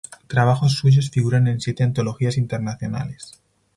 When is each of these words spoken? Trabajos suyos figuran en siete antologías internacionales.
Trabajos 0.25 0.73
suyos 0.73 1.11
figuran 1.11 1.47
en 1.47 1.61
siete 1.61 1.83
antologías 1.83 2.37
internacionales. 2.37 3.39